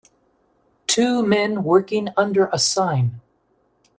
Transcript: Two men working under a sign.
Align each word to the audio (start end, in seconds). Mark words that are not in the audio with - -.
Two 0.87 1.23
men 1.23 1.63
working 1.63 2.09
under 2.17 2.47
a 2.51 2.57
sign. 2.57 3.21